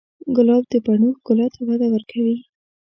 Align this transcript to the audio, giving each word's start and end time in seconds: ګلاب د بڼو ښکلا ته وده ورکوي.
ګلاب 0.35 0.63
د 0.71 0.73
بڼو 0.85 1.09
ښکلا 1.17 1.47
ته 1.55 1.59
وده 1.67 1.87
ورکوي. 1.93 2.37